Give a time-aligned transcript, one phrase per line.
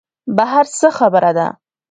[0.37, 1.47] بهر څه خبره ده.